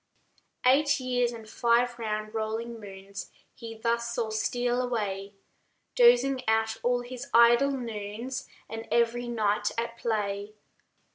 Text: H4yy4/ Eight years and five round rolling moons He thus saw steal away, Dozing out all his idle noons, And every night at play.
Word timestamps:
H4yy4/ 0.65 0.71
Eight 0.75 0.99
years 0.99 1.31
and 1.31 1.47
five 1.47 1.99
round 1.99 2.33
rolling 2.33 2.79
moons 2.79 3.29
He 3.53 3.75
thus 3.75 4.15
saw 4.15 4.31
steal 4.31 4.81
away, 4.81 5.35
Dozing 5.95 6.41
out 6.47 6.75
all 6.81 7.01
his 7.01 7.29
idle 7.35 7.69
noons, 7.69 8.47
And 8.67 8.87
every 8.91 9.27
night 9.27 9.69
at 9.77 9.99
play. 9.99 10.55